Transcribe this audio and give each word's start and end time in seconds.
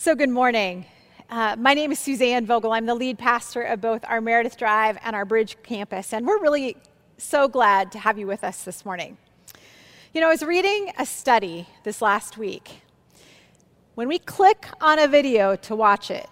So, 0.00 0.14
good 0.14 0.30
morning. 0.30 0.86
Uh, 1.28 1.56
my 1.58 1.74
name 1.74 1.90
is 1.90 1.98
Suzanne 1.98 2.46
Vogel. 2.46 2.70
I'm 2.70 2.86
the 2.86 2.94
lead 2.94 3.18
pastor 3.18 3.62
of 3.62 3.80
both 3.80 4.04
our 4.06 4.20
Meredith 4.20 4.56
Drive 4.56 4.96
and 5.02 5.16
our 5.16 5.24
Bridge 5.24 5.56
campus, 5.64 6.12
and 6.12 6.24
we're 6.24 6.40
really 6.40 6.76
so 7.16 7.48
glad 7.48 7.90
to 7.90 7.98
have 7.98 8.16
you 8.16 8.28
with 8.28 8.44
us 8.44 8.62
this 8.62 8.84
morning. 8.84 9.18
You 10.14 10.20
know, 10.20 10.28
I 10.28 10.30
was 10.30 10.44
reading 10.44 10.92
a 10.96 11.04
study 11.04 11.66
this 11.82 12.00
last 12.00 12.38
week. 12.38 12.82
When 13.96 14.06
we 14.06 14.20
click 14.20 14.68
on 14.80 15.00
a 15.00 15.08
video 15.08 15.56
to 15.56 15.74
watch 15.74 16.12
it, 16.12 16.28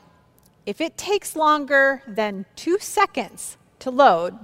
if 0.64 0.80
it 0.80 0.96
takes 0.96 1.35
longer 1.35 2.05
than 2.07 2.46
two 2.55 2.79
seconds 2.79 3.57
to 3.80 3.91
load, 3.91 4.39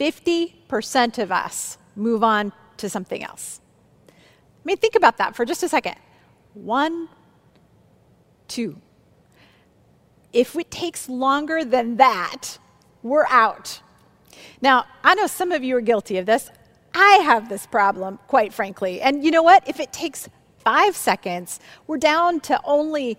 50% 0.00 1.18
of 1.18 1.30
us 1.30 1.76
move 1.94 2.24
on 2.24 2.54
to 2.78 2.88
something 2.88 3.22
else. 3.22 3.60
I 4.08 4.12
mean, 4.64 4.78
think 4.78 4.94
about 4.94 5.18
that 5.18 5.36
for 5.36 5.44
just 5.44 5.62
a 5.62 5.68
second. 5.68 5.96
One 6.54 7.10
two. 8.48 8.80
If 10.32 10.56
it 10.56 10.70
takes 10.70 11.08
longer 11.08 11.64
than 11.64 11.96
that, 11.96 12.58
we're 13.02 13.26
out. 13.26 13.80
Now, 14.60 14.86
I 15.02 15.14
know 15.14 15.26
some 15.26 15.52
of 15.52 15.62
you 15.62 15.76
are 15.76 15.80
guilty 15.80 16.18
of 16.18 16.26
this. 16.26 16.50
I 16.94 17.20
have 17.24 17.48
this 17.48 17.66
problem, 17.66 18.18
quite 18.26 18.52
frankly. 18.52 19.00
And 19.00 19.24
you 19.24 19.30
know 19.30 19.42
what? 19.42 19.68
If 19.68 19.80
it 19.80 19.92
takes 19.92 20.28
five 20.58 20.96
seconds, 20.96 21.60
we're 21.86 21.98
down 21.98 22.40
to 22.40 22.60
only 22.64 23.18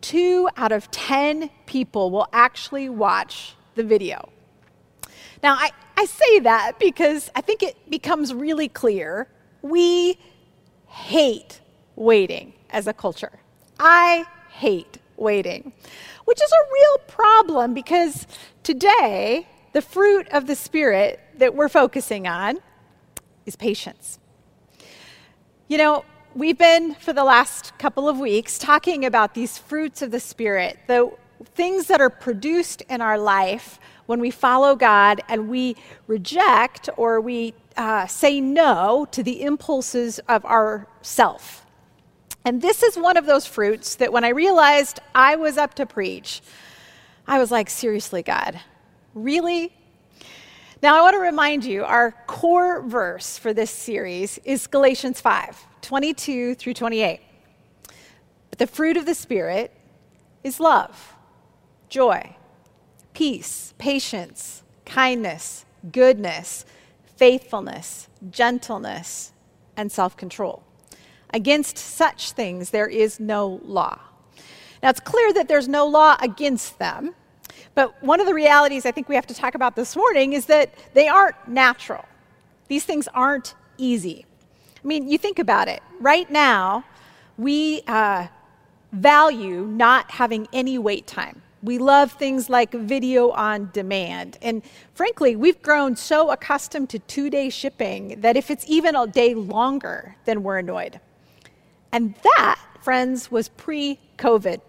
two 0.00 0.48
out 0.56 0.72
of 0.72 0.90
10 0.90 1.50
people 1.66 2.10
will 2.10 2.28
actually 2.32 2.88
watch 2.88 3.54
the 3.74 3.82
video. 3.82 4.28
Now, 5.42 5.54
I, 5.54 5.70
I 5.96 6.04
say 6.04 6.40
that 6.40 6.78
because 6.78 7.30
I 7.34 7.40
think 7.40 7.62
it 7.62 7.76
becomes 7.90 8.34
really 8.34 8.68
clear 8.68 9.28
we 9.62 10.18
hate 10.86 11.60
waiting 11.96 12.52
as 12.70 12.86
a 12.86 12.92
culture. 12.92 13.40
I 13.78 14.26
hate 14.50 14.98
waiting, 15.16 15.72
which 16.24 16.42
is 16.42 16.50
a 16.52 16.72
real 16.72 16.98
problem 17.06 17.74
because 17.74 18.26
today, 18.62 19.46
the 19.72 19.82
fruit 19.82 20.28
of 20.30 20.46
the 20.46 20.56
Spirit 20.56 21.20
that 21.36 21.54
we're 21.54 21.68
focusing 21.68 22.26
on 22.26 22.58
is 23.46 23.56
patience. 23.56 24.18
You 25.68 25.78
know, 25.78 26.04
we've 26.34 26.58
been 26.58 26.94
for 26.94 27.12
the 27.12 27.24
last 27.24 27.76
couple 27.78 28.08
of 28.08 28.18
weeks 28.18 28.58
talking 28.58 29.04
about 29.04 29.34
these 29.34 29.58
fruits 29.58 30.02
of 30.02 30.10
the 30.10 30.20
Spirit, 30.20 30.78
the 30.86 31.12
things 31.54 31.86
that 31.86 32.00
are 32.00 32.10
produced 32.10 32.82
in 32.88 33.00
our 33.00 33.18
life 33.18 33.78
when 34.06 34.20
we 34.20 34.30
follow 34.30 34.74
God 34.74 35.20
and 35.28 35.48
we 35.48 35.76
reject 36.06 36.88
or 36.96 37.20
we 37.20 37.54
uh, 37.76 38.06
say 38.06 38.40
no 38.40 39.06
to 39.12 39.22
the 39.22 39.42
impulses 39.42 40.18
of 40.28 40.44
our 40.44 40.86
self. 41.02 41.66
And 42.48 42.62
this 42.62 42.82
is 42.82 42.96
one 42.96 43.18
of 43.18 43.26
those 43.26 43.44
fruits 43.44 43.96
that 43.96 44.10
when 44.10 44.24
I 44.24 44.30
realized 44.30 45.00
I 45.14 45.36
was 45.36 45.58
up 45.58 45.74
to 45.74 45.84
preach, 45.84 46.40
I 47.26 47.38
was 47.38 47.50
like, 47.50 47.68
seriously, 47.68 48.22
God, 48.22 48.58
really? 49.12 49.70
Now, 50.82 50.96
I 50.96 51.02
want 51.02 51.12
to 51.12 51.20
remind 51.20 51.66
you 51.66 51.84
our 51.84 52.12
core 52.26 52.80
verse 52.80 53.36
for 53.36 53.52
this 53.52 53.70
series 53.70 54.38
is 54.44 54.66
Galatians 54.66 55.20
5 55.20 55.62
22 55.82 56.54
through 56.54 56.72
28. 56.72 57.20
But 58.48 58.58
the 58.58 58.66
fruit 58.66 58.96
of 58.96 59.04
the 59.04 59.14
Spirit 59.14 59.70
is 60.42 60.58
love, 60.58 61.16
joy, 61.90 62.34
peace, 63.12 63.74
patience, 63.76 64.62
kindness, 64.86 65.66
goodness, 65.92 66.64
faithfulness, 67.14 68.08
gentleness, 68.30 69.32
and 69.76 69.92
self 69.92 70.16
control. 70.16 70.62
Against 71.34 71.76
such 71.76 72.32
things 72.32 72.70
there 72.70 72.86
is 72.86 73.20
no 73.20 73.60
law. 73.64 73.98
Now, 74.82 74.90
it's 74.90 75.00
clear 75.00 75.32
that 75.32 75.48
there's 75.48 75.68
no 75.68 75.86
law 75.86 76.16
against 76.20 76.78
them, 76.78 77.14
but 77.74 78.02
one 78.02 78.20
of 78.20 78.26
the 78.26 78.34
realities 78.34 78.86
I 78.86 78.92
think 78.92 79.08
we 79.08 79.14
have 79.14 79.26
to 79.26 79.34
talk 79.34 79.54
about 79.54 79.76
this 79.76 79.96
morning 79.96 80.32
is 80.32 80.46
that 80.46 80.72
they 80.94 81.08
aren't 81.08 81.36
natural. 81.48 82.04
These 82.68 82.84
things 82.84 83.08
aren't 83.14 83.54
easy. 83.76 84.24
I 84.82 84.86
mean, 84.86 85.08
you 85.08 85.18
think 85.18 85.38
about 85.38 85.68
it. 85.68 85.82
Right 86.00 86.30
now, 86.30 86.84
we 87.36 87.82
uh, 87.86 88.28
value 88.92 89.66
not 89.66 90.10
having 90.10 90.48
any 90.52 90.78
wait 90.78 91.06
time. 91.06 91.42
We 91.62 91.78
love 91.78 92.12
things 92.12 92.48
like 92.48 92.72
video 92.72 93.30
on 93.30 93.70
demand. 93.72 94.38
And 94.42 94.62
frankly, 94.94 95.34
we've 95.34 95.60
grown 95.60 95.96
so 95.96 96.30
accustomed 96.30 96.88
to 96.90 97.00
two 97.00 97.30
day 97.30 97.50
shipping 97.50 98.20
that 98.20 98.36
if 98.36 98.50
it's 98.50 98.64
even 98.68 98.94
a 98.94 99.06
day 99.06 99.34
longer, 99.34 100.16
then 100.24 100.44
we're 100.44 100.58
annoyed. 100.58 101.00
And 101.92 102.14
that, 102.22 102.60
friends, 102.82 103.30
was 103.30 103.48
pre 103.48 103.98
COVID. 104.18 104.60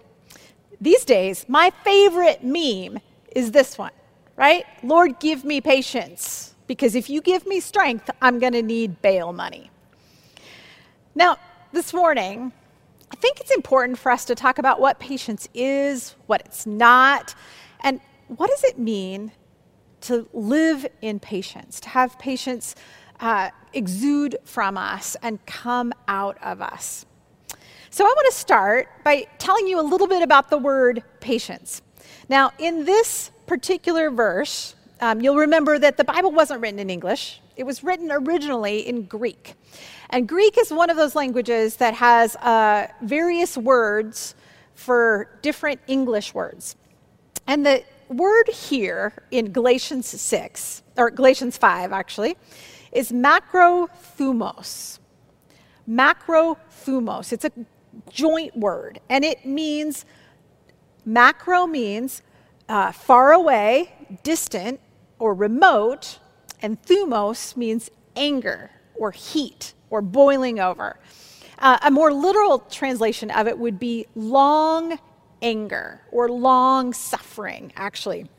These 0.82 1.04
days, 1.04 1.46
my 1.48 1.72
favorite 1.84 2.44
meme 2.44 3.00
is 3.36 3.52
this 3.52 3.78
one, 3.78 3.92
right? 4.38 4.66
Lord, 4.82 5.20
give 5.20 5.44
me 5.44 5.60
patience, 5.60 6.56
because 6.68 6.96
if 6.96 7.10
you 7.10 7.22
give 7.22 7.46
me 7.46 7.60
strength, 7.60 8.10
I'm 8.22 8.40
going 8.40 8.54
to 8.54 8.62
need 8.62 9.02
bail 9.02 9.34
money. 9.34 9.70
Now, 11.16 11.38
this 11.74 11.94
morning, 11.94 12.54
I 13.12 13.16
think 13.16 13.42
it's 13.42 13.52
important 13.52 13.98
for 13.98 14.12
us 14.12 14.24
to 14.26 14.36
talk 14.36 14.58
about 14.58 14.80
what 14.80 15.00
patience 15.00 15.50
is, 15.54 16.16
what 16.28 16.42
it's 16.46 16.66
not, 16.66 17.36
and 17.82 18.00
what 18.28 18.50
does 18.50 18.64
it 18.64 18.80
mean 18.80 19.32
to 20.02 20.30
live 20.32 20.86
in 21.02 21.20
patience, 21.20 21.80
to 21.82 21.90
have 21.90 22.18
patience 22.20 22.76
uh, 23.20 23.50
exude 23.74 24.38
from 24.46 24.78
us 24.78 25.18
and 25.22 25.46
come 25.46 25.92
out 26.08 26.38
of 26.42 26.62
us. 26.62 27.06
So, 27.92 28.06
I 28.06 28.10
want 28.10 28.28
to 28.32 28.40
start 28.40 28.88
by 29.04 29.26
telling 29.40 29.68
you 29.68 29.80
a 29.80 29.82
little 29.82 30.06
bit 30.06 30.22
about 30.22 30.52
the 30.52 30.60
word 30.60 31.04
patience. 31.22 31.82
Now, 32.30 32.52
in 32.60 32.86
this 32.86 33.32
particular 33.48 34.12
verse, 34.12 34.76
um, 35.02 35.22
you'll 35.22 35.38
remember 35.38 35.80
that 35.80 35.98
the 35.98 36.04
Bible 36.04 36.32
wasn't 36.32 36.62
written 36.62 36.78
in 36.78 36.92
English, 36.92 37.42
it 37.56 37.64
was 37.64 37.84
written 37.84 38.12
originally 38.12 38.88
in 38.88 39.04
Greek. 39.04 39.56
And 40.12 40.28
Greek 40.28 40.58
is 40.58 40.72
one 40.72 40.92
of 40.92 40.98
those 40.98 41.16
languages 41.16 41.78
that 41.78 41.96
has 41.96 42.36
uh, 42.38 42.88
various 43.02 43.58
words 43.58 44.36
for 44.76 45.40
different 45.42 45.82
English 45.88 46.34
words. 46.34 46.76
And 47.48 47.66
the 47.66 47.84
word 48.08 48.50
here 48.50 49.14
in 49.32 49.52
Galatians 49.52 50.08
6, 50.08 50.84
or 50.96 51.10
Galatians 51.10 51.58
5 51.58 51.92
actually, 51.92 52.38
is 52.92 53.12
macrothumos. 53.12 55.00
Macrothumos. 55.90 57.34
It's 57.34 57.46
a 57.46 57.52
joint 58.10 58.56
word, 58.58 59.00
and 59.10 59.24
it 59.24 59.46
means 59.46 60.06
macro 61.06 61.66
means 61.66 62.22
uh, 62.68 62.92
far 62.92 63.32
away, 63.34 63.94
distant, 64.24 64.80
or 65.18 65.34
remote, 65.34 66.20
and 66.62 66.82
thumos 66.84 67.58
means 67.58 67.90
anger 68.16 68.72
or 68.96 69.12
heat 69.12 69.74
or 69.90 70.02
boiling 70.02 70.60
over. 70.60 71.00
Uh, 71.58 71.78
a 71.82 71.92
more 71.92 72.14
literal 72.14 72.60
translation 72.60 73.32
of 73.32 73.48
it 73.48 73.58
would 73.58 73.80
be 73.80 74.06
long 74.16 75.00
anger 75.42 76.02
or 76.12 76.30
long 76.30 76.94
suffering, 76.94 77.74
actually. 77.76 78.30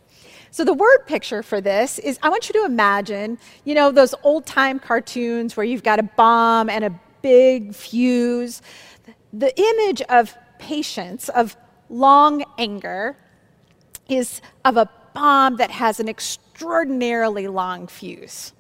So 0.50 0.64
the 0.64 0.74
word 0.74 1.06
picture 1.06 1.42
for 1.42 1.60
this 1.60 1.98
is 1.98 2.18
I 2.22 2.28
want 2.28 2.48
you 2.48 2.54
to 2.60 2.64
imagine, 2.64 3.38
you 3.64 3.74
know, 3.74 3.92
those 3.92 4.14
old 4.22 4.46
time 4.46 4.78
cartoons 4.78 5.56
where 5.56 5.64
you've 5.64 5.82
got 5.82 5.98
a 5.98 6.02
bomb 6.02 6.68
and 6.68 6.84
a 6.84 7.00
big 7.22 7.74
fuse 7.74 8.62
the 9.32 9.58
image 9.58 10.02
of 10.02 10.36
patience, 10.58 11.28
of 11.28 11.56
long 11.88 12.44
anger, 12.58 13.16
is 14.08 14.40
of 14.64 14.76
a 14.76 14.88
bomb 15.14 15.56
that 15.56 15.70
has 15.70 16.00
an 16.00 16.08
extraordinarily 16.08 17.46
long 17.48 17.86
fuse. 17.86 18.52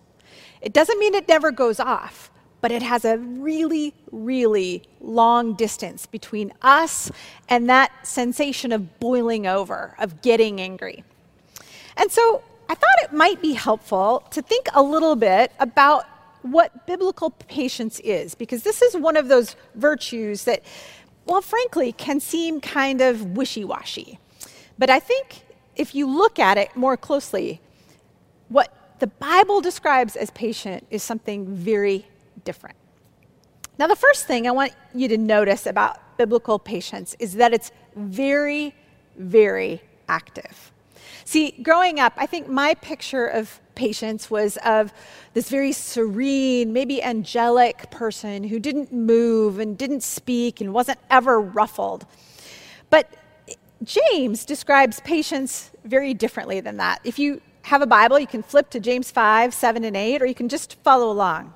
It 0.60 0.72
doesn't 0.72 0.98
mean 0.98 1.14
it 1.14 1.28
never 1.28 1.50
goes 1.50 1.80
off, 1.80 2.30
but 2.60 2.70
it 2.70 2.82
has 2.82 3.04
a 3.04 3.18
really, 3.18 3.94
really 4.12 4.82
long 5.00 5.54
distance 5.54 6.06
between 6.06 6.52
us 6.62 7.10
and 7.48 7.68
that 7.70 8.06
sensation 8.06 8.72
of 8.72 9.00
boiling 9.00 9.46
over, 9.46 9.94
of 9.98 10.20
getting 10.22 10.60
angry. 10.60 11.02
And 11.96 12.10
so 12.10 12.42
I 12.68 12.74
thought 12.74 13.02
it 13.02 13.12
might 13.12 13.40
be 13.40 13.52
helpful 13.52 14.24
to 14.30 14.42
think 14.42 14.68
a 14.74 14.82
little 14.82 15.16
bit 15.16 15.52
about 15.58 16.04
what 16.42 16.86
biblical 16.86 17.30
patience 17.30 18.00
is, 18.00 18.34
because 18.34 18.62
this 18.62 18.82
is 18.82 18.96
one 18.96 19.16
of 19.16 19.28
those 19.28 19.56
virtues 19.74 20.44
that, 20.44 20.62
well, 21.26 21.40
frankly, 21.40 21.92
can 21.92 22.20
seem 22.20 22.60
kind 22.60 23.00
of 23.00 23.36
wishy 23.36 23.64
washy. 23.64 24.18
But 24.78 24.90
I 24.90 25.00
think 25.00 25.42
if 25.76 25.94
you 25.94 26.06
look 26.06 26.38
at 26.38 26.58
it 26.58 26.74
more 26.74 26.96
closely, 26.96 27.60
what 28.48 28.98
the 28.98 29.06
Bible 29.06 29.60
describes 29.60 30.16
as 30.16 30.30
patient 30.30 30.86
is 30.90 31.02
something 31.02 31.54
very 31.54 32.06
different. 32.44 32.76
Now, 33.78 33.86
the 33.86 33.96
first 33.96 34.26
thing 34.26 34.46
I 34.46 34.50
want 34.50 34.72
you 34.94 35.08
to 35.08 35.16
notice 35.16 35.66
about 35.66 36.18
biblical 36.18 36.58
patience 36.58 37.16
is 37.18 37.34
that 37.34 37.54
it's 37.54 37.72
very, 37.96 38.74
very 39.16 39.80
active. 40.08 40.72
See, 41.30 41.52
growing 41.62 42.00
up, 42.00 42.12
I 42.16 42.26
think 42.26 42.48
my 42.48 42.74
picture 42.74 43.24
of 43.24 43.60
patience 43.76 44.32
was 44.32 44.56
of 44.64 44.92
this 45.32 45.48
very 45.48 45.70
serene, 45.70 46.72
maybe 46.72 47.00
angelic 47.00 47.88
person 47.92 48.42
who 48.42 48.58
didn't 48.58 48.92
move 48.92 49.60
and 49.60 49.78
didn't 49.78 50.02
speak 50.02 50.60
and 50.60 50.74
wasn't 50.74 50.98
ever 51.08 51.40
ruffled. 51.40 52.04
But 52.90 53.14
James 53.84 54.44
describes 54.44 54.98
patience 55.04 55.70
very 55.84 56.14
differently 56.14 56.58
than 56.58 56.78
that. 56.78 57.00
If 57.04 57.16
you 57.16 57.40
have 57.62 57.80
a 57.80 57.86
Bible, 57.86 58.18
you 58.18 58.26
can 58.26 58.42
flip 58.42 58.68
to 58.70 58.80
James 58.80 59.12
5, 59.12 59.54
7, 59.54 59.84
and 59.84 59.96
8, 59.96 60.22
or 60.22 60.26
you 60.26 60.34
can 60.34 60.48
just 60.48 60.82
follow 60.82 61.12
along. 61.12 61.52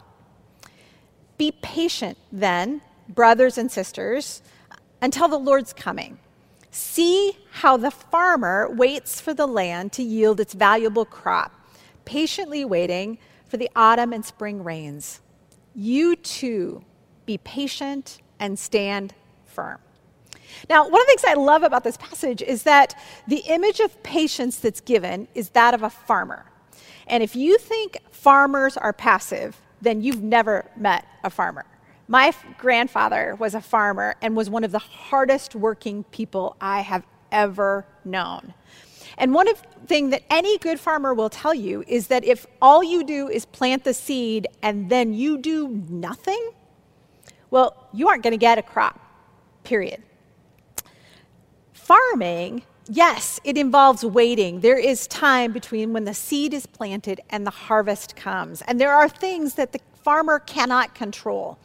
Be 1.37 1.51
patient 1.51 2.17
then, 2.31 2.81
brothers 3.09 3.59
and 3.59 3.73
sisters, 3.73 4.41
until 5.03 5.27
the 5.27 5.37
Lord's 5.37 5.73
coming. 5.73 6.21
See 6.75 7.39
how 7.53 7.77
the 7.77 7.93
farmer 7.93 8.69
waits 8.69 9.21
for 9.21 9.33
the 9.33 9.47
land 9.47 9.93
to 9.93 10.03
yield 10.03 10.41
its 10.41 10.55
valuable 10.55 11.05
crop, 11.05 11.55
patiently 12.05 12.65
waiting 12.65 13.19
for 13.47 13.59
the 13.59 13.71
autumn 13.77 14.13
and 14.13 14.25
spring 14.25 14.65
rains. 14.65 15.21
You 15.73 16.17
too 16.17 16.85
be 17.27 17.39
patient 17.39 18.19
and 18.41 18.59
stand 18.59 19.15
firm. 19.45 19.79
Now, 20.69 20.83
one 20.83 21.01
of 21.01 21.07
the 21.07 21.13
things 21.17 21.25
I 21.25 21.35
love 21.35 21.63
about 21.63 21.85
this 21.85 21.97
passage 21.97 22.43
is 22.43 22.65
that 22.65 23.01
the 23.29 23.45
image 23.47 23.79
of 23.79 24.03
patience 24.03 24.59
that's 24.59 24.81
given 24.81 25.29
is 25.33 25.51
that 25.51 25.75
of 25.75 25.85
a 25.85 25.91
farmer. 25.91 26.45
And 27.07 27.23
if 27.23 27.37
you 27.37 27.57
think 27.57 27.99
farmers 28.11 28.77
are 28.77 28.93
passive, 28.93 29.61
then 29.81 30.03
you've 30.03 30.25
never 30.25 30.69
met 30.77 31.07
a 31.23 31.31
farmer. 31.31 31.67
My 32.07 32.29
f- 32.29 32.45
grandfather 32.59 33.35
was 33.39 33.55
a 33.55 33.61
farmer 33.61 34.17
and 34.21 34.37
was 34.37 34.51
one 34.51 34.65
of 34.65 34.73
the 34.73 34.79
hardest 34.79 35.55
working 35.55 36.05
people 36.05 36.57
I 36.61 36.81
have 36.81 37.05
ever 37.33 37.87
known. 38.05 38.55
And 39.17 39.33
one 39.33 39.49
of 39.49 39.63
thing 39.87 40.11
that 40.11 40.23
any 40.31 40.59
good 40.59 40.81
farmer 40.81 41.15
will 41.15 41.31
tell 41.31 41.55
you 41.55 41.85
is 41.87 42.09
that 42.09 42.25
if 42.25 42.47
all 42.61 42.83
you 42.83 43.05
do 43.05 43.29
is 43.29 43.45
plant 43.45 43.85
the 43.85 43.95
seed 43.95 44.47
and 44.63 44.91
then 44.91 45.15
you 45.15 45.39
do 45.39 45.69
nothing, 45.89 46.51
well, 47.51 47.89
you 47.93 48.09
aren't 48.09 48.23
going 48.23 48.33
to 48.33 48.39
get 48.39 48.59
a 48.59 48.63
crop. 48.63 49.01
Period. 49.63 50.03
Farming, 51.73 52.63
yes, 52.89 53.41
it 53.45 53.57
involves 53.57 54.05
waiting. 54.05 54.61
There 54.61 54.79
is 54.79 55.07
time 55.07 55.53
between 55.53 55.93
when 55.93 56.05
the 56.05 56.15
seed 56.15 56.53
is 56.55 56.67
planted 56.67 57.21
and 57.31 57.47
the 57.47 57.51
harvest 57.51 58.17
comes. 58.17 58.63
And 58.63 58.81
there 58.81 58.93
are 58.93 59.09
things 59.09 59.55
that 59.55 59.73
the 59.73 59.81
farmer 60.03 60.39
cannot 60.39 60.95
control. 60.95 61.59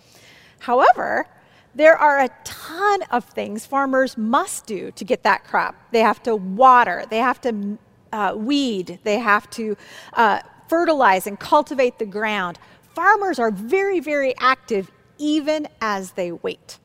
However, 0.59 1.27
there 1.75 1.97
are 1.97 2.19
a 2.19 2.29
ton 2.43 3.03
of 3.11 3.25
things 3.25 3.65
farmers 3.65 4.17
must 4.17 4.65
do 4.65 4.91
to 4.91 5.05
get 5.05 5.23
that 5.23 5.43
crop. 5.43 5.75
They 5.91 5.99
have 5.99 6.21
to 6.23 6.35
water, 6.35 7.05
they 7.09 7.19
have 7.19 7.39
to 7.41 7.77
uh, 8.11 8.33
weed, 8.35 8.99
they 9.03 9.19
have 9.19 9.49
to 9.51 9.77
uh, 10.13 10.39
fertilize 10.67 11.27
and 11.27 11.39
cultivate 11.39 11.99
the 11.99 12.05
ground. 12.05 12.59
Farmers 12.95 13.39
are 13.39 13.51
very, 13.51 13.99
very 13.99 14.35
active 14.39 14.91
even 15.17 15.67
as 15.79 16.11
they 16.11 16.31
wait. 16.31 16.79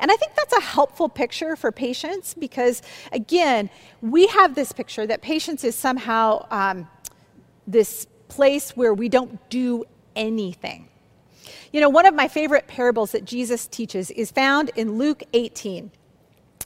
And 0.00 0.10
I 0.10 0.16
think 0.16 0.34
that's 0.34 0.52
a 0.52 0.60
helpful 0.60 1.08
picture 1.08 1.56
for 1.56 1.72
patience 1.72 2.34
because, 2.34 2.82
again, 3.12 3.70
we 4.00 4.26
have 4.28 4.54
this 4.54 4.72
picture 4.72 5.06
that 5.06 5.22
patience 5.22 5.64
is 5.64 5.74
somehow 5.74 6.46
um, 6.50 6.88
this 7.66 8.06
place 8.28 8.76
where 8.76 8.92
we 8.92 9.08
don't 9.08 9.48
do 9.50 9.84
anything. 10.16 10.87
You 11.72 11.80
know, 11.80 11.88
one 11.88 12.06
of 12.06 12.14
my 12.14 12.28
favorite 12.28 12.66
parables 12.66 13.12
that 13.12 13.24
Jesus 13.24 13.66
teaches 13.66 14.10
is 14.12 14.30
found 14.30 14.70
in 14.74 14.96
Luke 14.96 15.22
18. 15.32 15.90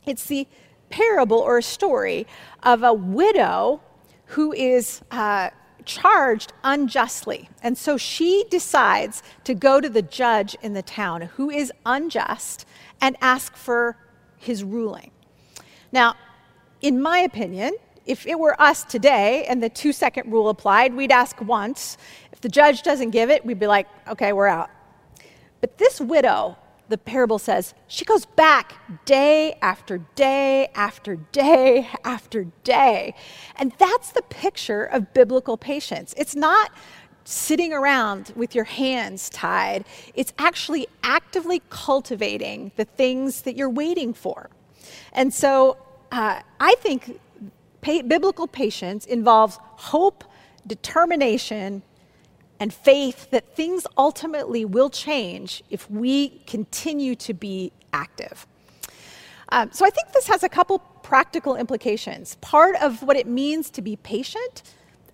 It's 0.07 0.27
the 0.27 0.47
parable 0.91 1.39
or 1.39 1.61
story 1.61 2.27
of 2.63 2.83
a 2.83 2.93
widow 2.93 3.81
who 4.27 4.53
is 4.53 5.03
uh, 5.11 5.51
charged 5.85 6.53
unjustly. 6.63 7.49
And 7.63 7.77
so 7.77 7.97
she 7.97 8.45
decides 8.51 9.23
to 9.45 9.55
go 9.55 9.81
to 9.81 9.89
the 9.89 10.03
judge 10.03 10.57
in 10.63 10.75
the 10.75 10.83
town 10.83 11.23
who 11.23 11.51
is 11.51 11.73
unjust 11.85 12.67
and 13.01 13.17
ask 13.21 13.57
for 13.57 13.97
his 14.37 14.63
ruling. 14.63 15.11
Now, 15.91 16.15
in 16.81 17.01
my 17.01 17.19
opinion, 17.19 17.77
if 18.07 18.27
it 18.27 18.39
were 18.39 18.61
us 18.61 18.85
today 18.85 19.45
and 19.49 19.63
the 19.63 19.69
two 19.69 19.93
second 19.93 20.31
rule 20.31 20.49
applied, 20.49 20.95
we'd 20.95 21.13
ask 21.13 21.41
once. 21.41 21.99
If 22.33 22.41
the 22.41 22.49
judge 22.49 22.83
doesn't 22.83 23.11
give 23.11 23.31
it, 23.31 23.45
we'd 23.45 23.61
be 23.61 23.67
like, 23.67 23.89
okay, 24.09 24.33
we're 24.33 24.49
out. 24.49 24.71
But 25.63 25.79
this 25.79 26.01
widow, 26.01 26.59
the 26.89 26.99
parable 26.99 27.39
says, 27.39 27.73
she 27.87 28.05
goes 28.05 28.27
back 28.27 28.75
day 29.07 29.57
after 29.63 29.99
day 30.17 30.69
after 30.75 31.17
day 31.17 31.89
after 32.05 32.45
day. 32.65 33.15
And 33.57 33.73
that's 33.79 34.11
the 34.11 34.23
picture 34.23 34.85
of 34.85 35.15
biblical 35.15 35.57
patience. 35.57 36.15
It's 36.19 36.35
not 36.35 36.73
sitting 37.25 37.73
around 37.73 38.33
with 38.35 38.55
your 38.55 38.65
hands 38.65 39.31
tied, 39.31 39.85
it's 40.15 40.33
actually 40.39 40.89
actively 41.05 41.63
cultivating 41.71 42.73
the 42.77 42.85
things 42.85 43.43
that 43.43 43.57
you're 43.57 43.71
waiting 43.71 44.13
for. 44.13 44.51
And 45.13 45.33
so 45.33 45.77
uh, 46.11 46.41
I 46.59 46.75
think 46.81 47.21
pa- 47.81 48.03
biblical 48.03 48.49
patience 48.49 49.07
involves 49.07 49.61
hope, 49.63 50.25
determination, 50.67 51.85
and 52.63 52.73
faith 52.73 53.29
that 53.33 53.57
things 53.57 53.89
ultimately 53.99 54.65
will 54.65 54.89
change 54.89 55.65
if 55.69 55.91
we 55.91 56.29
continue 56.47 57.17
to 57.17 57.35
be 57.35 57.73
active. 57.93 58.47
Um, 59.49 59.73
so 59.73 59.85
I 59.85 59.91
think 59.91 60.13
this 60.13 60.29
has 60.29 60.45
a 60.45 60.49
couple 60.49 60.79
practical 60.79 61.57
implications. 61.57 62.37
Part 62.37 62.77
of 62.77 63.03
what 63.03 63.17
it 63.17 63.27
means 63.27 63.69
to 63.71 63.83
be 63.83 63.97
patient 63.97 64.63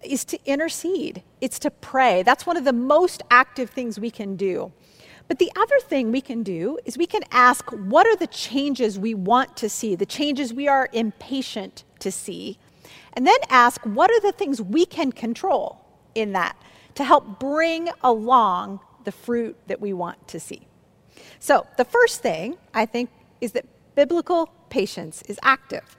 is 0.03 0.27
to 0.27 0.39
intercede, 0.45 1.23
it's 1.41 1.59
to 1.61 1.71
pray. 1.71 2.23
That's 2.23 2.45
one 2.45 2.59
of 2.59 2.65
the 2.65 2.73
most 2.75 3.23
active 3.31 3.71
things 3.71 3.99
we 3.99 4.11
can 4.11 4.37
do. 4.37 4.71
But 5.27 5.39
the 5.39 5.51
other 5.57 5.81
thing 5.81 6.13
we 6.13 6.21
can 6.21 6.43
do 6.43 6.79
is 6.85 6.99
we 6.99 7.07
can 7.07 7.23
ask 7.33 7.65
what 7.71 8.07
are 8.07 8.17
the 8.17 8.27
changes 8.27 8.99
we 8.99 9.15
want 9.15 9.57
to 9.57 9.71
see, 9.71 9.95
the 9.95 10.05
changes 10.05 10.53
we 10.53 10.69
are 10.69 10.91
impatient 10.93 11.85
to 12.01 12.13
see, 12.13 12.59
and 13.15 13.27
then 13.27 13.39
ask 13.49 13.81
what 13.87 14.11
are 14.11 14.21
the 14.21 14.33
things 14.33 14.61
we 14.61 14.85
can 14.85 15.13
control 15.13 15.83
in 16.15 16.33
that 16.33 16.55
to 16.99 17.05
help 17.05 17.39
bring 17.39 17.89
along 18.03 18.81
the 19.05 19.13
fruit 19.13 19.57
that 19.69 19.81
we 19.81 19.93
want 19.93 20.27
to 20.27 20.41
see. 20.41 20.67
So, 21.39 21.65
the 21.77 21.85
first 21.85 22.23
thing 22.23 22.57
I 22.75 22.87
think 22.87 23.09
is 23.41 23.53
that 23.53 23.67
biblical 23.95 24.49
patience 24.69 25.23
is 25.29 25.39
active. 25.45 25.97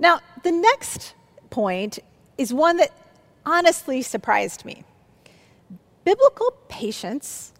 Now, 0.00 0.18
the 0.42 0.50
next 0.50 1.14
point 1.50 2.00
is 2.36 2.52
one 2.52 2.78
that 2.78 2.90
honestly 3.46 4.02
surprised 4.02 4.64
me. 4.64 4.82
Biblical 6.04 6.52
patience 6.68 7.52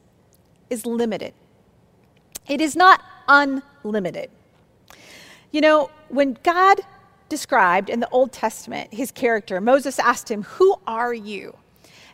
is 0.69 0.85
limited, 0.85 1.35
it 2.49 2.61
is 2.61 2.75
not 2.75 3.05
unlimited. 3.29 4.31
You 5.53 5.61
know, 5.61 5.91
when 6.09 6.37
God 6.43 6.81
described 7.29 7.89
in 7.89 8.01
the 8.01 8.09
Old 8.09 8.33
Testament 8.33 8.93
his 8.93 9.13
character, 9.13 9.61
Moses 9.61 10.01
asked 10.01 10.29
him, 10.29 10.43
Who 10.43 10.75
are 10.89 11.15
you? 11.15 11.57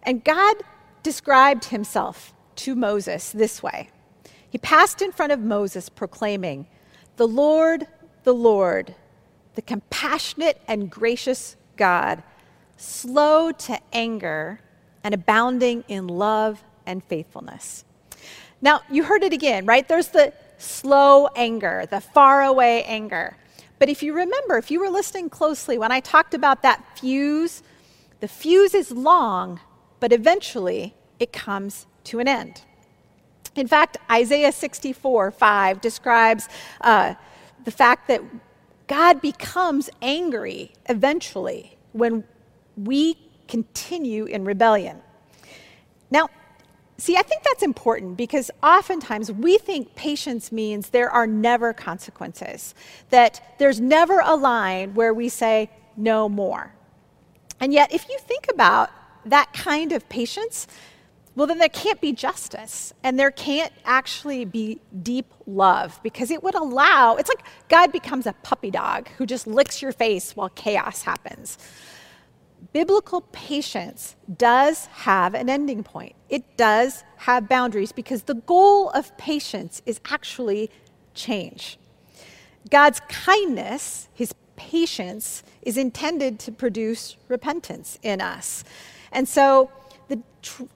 And 0.04 0.22
God 0.22 0.56
described 1.02 1.66
himself 1.66 2.34
to 2.56 2.74
Moses 2.74 3.32
this 3.32 3.62
way 3.62 3.90
He 4.48 4.58
passed 4.58 5.02
in 5.02 5.12
front 5.12 5.32
of 5.32 5.40
Moses, 5.40 5.88
proclaiming, 5.88 6.66
The 7.16 7.28
Lord, 7.28 7.86
the 8.24 8.34
Lord, 8.34 8.94
the 9.54 9.62
compassionate 9.62 10.60
and 10.66 10.90
gracious 10.90 11.56
God, 11.76 12.22
slow 12.76 13.52
to 13.52 13.78
anger 13.92 14.60
and 15.02 15.14
abounding 15.14 15.84
in 15.88 16.08
love 16.08 16.64
and 16.86 17.04
faithfulness. 17.04 17.84
Now, 18.60 18.80
you 18.90 19.04
heard 19.04 19.22
it 19.22 19.32
again, 19.32 19.66
right? 19.66 19.86
There's 19.86 20.08
the 20.08 20.32
slow 20.58 21.28
anger, 21.36 21.86
the 21.90 22.00
far 22.00 22.42
away 22.42 22.82
anger. 22.84 23.36
But 23.78 23.88
if 23.88 24.02
you 24.02 24.14
remember, 24.14 24.56
if 24.56 24.70
you 24.70 24.80
were 24.80 24.88
listening 24.88 25.28
closely 25.28 25.76
when 25.76 25.92
I 25.92 26.00
talked 26.00 26.32
about 26.32 26.62
that 26.62 26.98
fuse, 26.98 27.62
the 28.20 28.28
fuse 28.28 28.74
is 28.74 28.90
long, 28.90 29.60
but 30.04 30.12
eventually 30.12 30.94
it 31.18 31.32
comes 31.32 31.86
to 32.04 32.20
an 32.20 32.28
end. 32.28 32.60
In 33.56 33.66
fact, 33.66 33.96
Isaiah 34.10 34.52
64 34.52 35.30
5 35.30 35.80
describes 35.80 36.46
uh, 36.82 37.14
the 37.64 37.70
fact 37.70 38.08
that 38.08 38.20
God 38.86 39.22
becomes 39.22 39.88
angry 40.02 40.72
eventually 40.90 41.78
when 41.92 42.22
we 42.76 43.16
continue 43.48 44.26
in 44.26 44.44
rebellion. 44.44 45.00
Now, 46.10 46.28
see, 46.98 47.16
I 47.16 47.22
think 47.22 47.42
that's 47.42 47.62
important 47.62 48.18
because 48.18 48.50
oftentimes 48.62 49.32
we 49.32 49.56
think 49.56 49.94
patience 49.94 50.52
means 50.52 50.90
there 50.90 51.08
are 51.08 51.26
never 51.26 51.72
consequences, 51.72 52.74
that 53.08 53.56
there's 53.58 53.80
never 53.80 54.20
a 54.20 54.34
line 54.34 54.92
where 54.92 55.14
we 55.14 55.30
say, 55.30 55.70
no 55.96 56.28
more. 56.28 56.74
And 57.58 57.72
yet, 57.72 57.90
if 57.90 58.06
you 58.10 58.18
think 58.18 58.48
about 58.52 58.90
that 59.26 59.52
kind 59.52 59.92
of 59.92 60.08
patience, 60.08 60.66
well, 61.36 61.46
then 61.48 61.58
there 61.58 61.68
can't 61.68 62.00
be 62.00 62.12
justice 62.12 62.92
and 63.02 63.18
there 63.18 63.30
can't 63.30 63.72
actually 63.84 64.44
be 64.44 64.80
deep 65.02 65.32
love 65.46 65.98
because 66.02 66.30
it 66.30 66.42
would 66.42 66.54
allow, 66.54 67.16
it's 67.16 67.28
like 67.28 67.44
God 67.68 67.90
becomes 67.90 68.26
a 68.26 68.34
puppy 68.44 68.70
dog 68.70 69.08
who 69.18 69.26
just 69.26 69.46
licks 69.46 69.82
your 69.82 69.92
face 69.92 70.36
while 70.36 70.48
chaos 70.50 71.02
happens. 71.02 71.58
biblical 72.72 73.22
patience 73.32 74.16
does 74.36 74.86
have 74.86 75.34
an 75.34 75.48
ending 75.48 75.82
point. 75.82 76.14
It 76.28 76.56
does 76.56 77.04
have 77.18 77.48
boundaries 77.48 77.92
because 77.92 78.24
the 78.24 78.34
goal 78.34 78.90
of 78.90 79.16
patience 79.16 79.82
is 79.86 80.00
actually 80.10 80.70
change. 81.14 81.78
God's 82.70 83.00
kindness, 83.08 84.08
his 84.14 84.34
patience, 84.56 85.42
is 85.62 85.76
intended 85.76 86.38
to 86.40 86.52
produce 86.52 87.16
repentance 87.28 87.98
in 88.02 88.20
us. 88.20 88.64
And 89.14 89.28
so 89.28 89.70
the, 90.08 90.20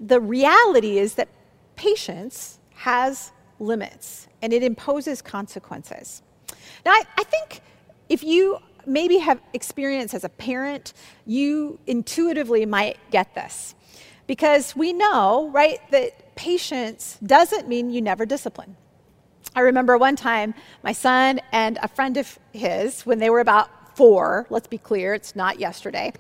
the 0.00 0.20
reality 0.20 0.98
is 0.98 1.14
that 1.14 1.28
patience 1.76 2.58
has 2.74 3.32
limits 3.60 4.28
and 4.40 4.52
it 4.52 4.62
imposes 4.62 5.20
consequences. 5.20 6.22
Now, 6.86 6.92
I, 6.92 7.02
I 7.18 7.24
think 7.24 7.60
if 8.08 8.22
you 8.22 8.58
maybe 8.86 9.18
have 9.18 9.40
experience 9.52 10.14
as 10.14 10.24
a 10.24 10.28
parent, 10.28 10.94
you 11.26 11.78
intuitively 11.86 12.64
might 12.64 12.96
get 13.10 13.34
this. 13.34 13.74
Because 14.26 14.76
we 14.76 14.92
know, 14.92 15.50
right, 15.52 15.78
that 15.90 16.34
patience 16.36 17.18
doesn't 17.24 17.68
mean 17.68 17.90
you 17.90 18.00
never 18.00 18.24
discipline. 18.26 18.76
I 19.54 19.60
remember 19.60 19.98
one 19.98 20.16
time 20.16 20.54
my 20.82 20.92
son 20.92 21.40
and 21.52 21.78
a 21.82 21.88
friend 21.88 22.16
of 22.16 22.38
his, 22.52 23.04
when 23.04 23.18
they 23.18 23.30
were 23.30 23.40
about 23.40 23.70
four, 23.98 24.46
let's 24.48 24.68
be 24.68 24.78
clear, 24.78 25.12
it's 25.12 25.34
not 25.34 25.58
yesterday, 25.58 26.12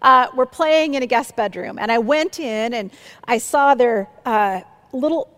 uh, 0.00 0.28
were 0.34 0.46
playing 0.46 0.94
in 0.94 1.02
a 1.02 1.06
guest 1.06 1.36
bedroom. 1.36 1.78
And 1.78 1.92
I 1.92 1.98
went 1.98 2.40
in 2.40 2.72
and 2.72 2.90
I 3.24 3.36
saw 3.36 3.74
their 3.74 4.08
uh, 4.24 4.62
little 4.94 5.28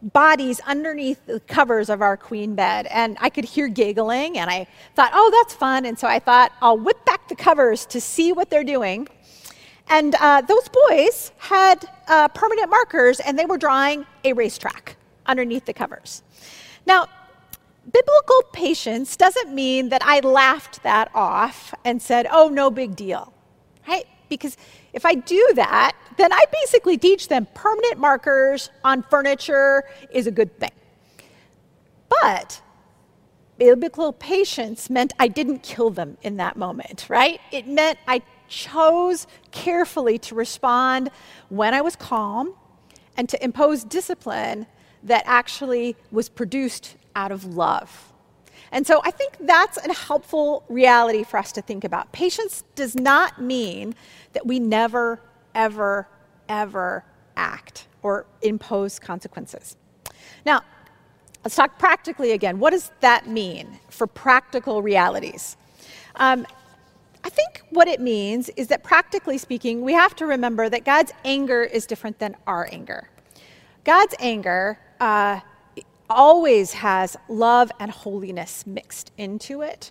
bodies 0.00 0.60
underneath 0.60 1.26
the 1.26 1.40
covers 1.40 1.90
of 1.90 2.02
our 2.02 2.16
queen 2.16 2.54
bed. 2.54 2.86
And 2.86 3.16
I 3.20 3.30
could 3.30 3.44
hear 3.44 3.66
giggling, 3.66 4.38
and 4.38 4.48
I 4.48 4.68
thought, 4.94 5.10
oh, 5.12 5.28
that's 5.36 5.54
fun. 5.54 5.86
And 5.86 5.98
so 5.98 6.06
I 6.06 6.20
thought, 6.20 6.52
I'll 6.62 6.78
whip 6.78 7.04
back 7.04 7.28
the 7.28 7.34
covers 7.34 7.84
to 7.86 8.00
see 8.00 8.32
what 8.32 8.48
they're 8.48 8.70
doing. 8.76 9.08
And 9.88 10.14
uh, 10.20 10.42
those 10.42 10.68
boys 10.68 11.32
had 11.38 11.84
uh, 12.06 12.28
permanent 12.28 12.70
markers, 12.70 13.18
and 13.18 13.36
they 13.36 13.44
were 13.44 13.58
drawing 13.58 14.06
a 14.22 14.32
racetrack 14.34 14.94
underneath 15.26 15.64
the 15.64 15.74
covers. 15.74 16.22
Now, 16.86 17.08
biblical 17.84 18.42
patience 18.52 19.16
doesn't 19.16 19.54
mean 19.54 19.88
that 19.88 20.02
I 20.04 20.20
laughed 20.20 20.82
that 20.82 21.10
off 21.14 21.74
and 21.84 22.00
said, 22.00 22.26
oh, 22.30 22.48
no 22.48 22.70
big 22.70 22.96
deal, 22.96 23.32
right? 23.88 24.06
Because 24.28 24.56
if 24.92 25.04
I 25.04 25.14
do 25.14 25.52
that, 25.54 25.96
then 26.16 26.32
I 26.32 26.44
basically 26.52 26.98
teach 26.98 27.28
them 27.28 27.46
permanent 27.54 27.98
markers 27.98 28.70
on 28.84 29.02
furniture 29.02 29.84
is 30.10 30.26
a 30.26 30.30
good 30.30 30.58
thing. 30.58 30.70
But 32.08 32.60
biblical 33.58 34.12
patience 34.12 34.90
meant 34.90 35.12
I 35.18 35.28
didn't 35.28 35.62
kill 35.62 35.90
them 35.90 36.16
in 36.22 36.36
that 36.36 36.56
moment, 36.56 37.06
right? 37.08 37.40
It 37.52 37.66
meant 37.66 37.98
I 38.06 38.22
chose 38.48 39.26
carefully 39.52 40.18
to 40.18 40.34
respond 40.34 41.10
when 41.48 41.72
I 41.72 41.80
was 41.80 41.96
calm 41.96 42.54
and 43.16 43.28
to 43.28 43.42
impose 43.42 43.84
discipline 43.84 44.66
that 45.02 45.22
actually 45.26 45.96
was 46.10 46.28
produced 46.28 46.96
out 47.14 47.32
of 47.32 47.44
love. 47.44 48.12
And 48.72 48.86
so 48.86 49.00
I 49.04 49.10
think 49.10 49.36
that's 49.40 49.78
a 49.84 49.92
helpful 49.92 50.64
reality 50.68 51.24
for 51.24 51.38
us 51.38 51.52
to 51.52 51.62
think 51.62 51.84
about. 51.84 52.12
Patience 52.12 52.62
does 52.74 52.94
not 52.94 53.40
mean 53.40 53.94
that 54.32 54.46
we 54.46 54.60
never, 54.60 55.20
ever, 55.54 56.08
ever 56.48 57.04
act 57.36 57.88
or 58.02 58.26
impose 58.42 58.98
consequences. 58.98 59.76
Now, 60.46 60.60
let's 61.44 61.56
talk 61.56 61.78
practically 61.78 62.32
again. 62.32 62.58
What 62.58 62.70
does 62.70 62.92
that 63.00 63.26
mean 63.26 63.80
for 63.88 64.06
practical 64.06 64.82
realities? 64.82 65.56
Um, 66.16 66.46
I 67.24 67.28
think 67.28 67.62
what 67.70 67.88
it 67.88 68.00
means 68.00 68.48
is 68.50 68.68
that 68.68 68.82
practically 68.82 69.36
speaking, 69.36 69.82
we 69.82 69.92
have 69.92 70.14
to 70.16 70.26
remember 70.26 70.68
that 70.68 70.84
God's 70.84 71.12
anger 71.24 71.62
is 71.62 71.86
different 71.86 72.18
than 72.18 72.36
our 72.46 72.68
anger. 72.70 73.08
God's 73.84 74.14
anger 74.20 74.78
uh, 75.00 75.40
always 76.10 76.72
has 76.74 77.16
love 77.28 77.72
and 77.80 77.90
holiness 77.90 78.66
mixed 78.66 79.12
into 79.16 79.62
it. 79.62 79.90